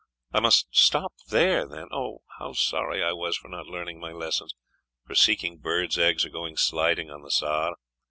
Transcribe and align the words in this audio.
I 0.33 0.39
must 0.39 0.67
stop 0.71 1.13
there, 1.29 1.67
then! 1.67 1.87
Oh, 1.91 2.23
how 2.39 2.53
sorry 2.53 3.03
I 3.03 3.11
was 3.11 3.37
for 3.37 3.49
not 3.49 3.67
learning 3.67 3.99
my 3.99 4.11
lessons, 4.11 4.55
for 5.05 5.13
seeking 5.13 5.59
birds' 5.59 5.99
eggs, 5.99 6.25
or 6.25 6.29
going 6.31 6.57
sliding 6.57 7.11
on 7.11 7.21
the 7.21 7.29
Saar! 7.29 7.75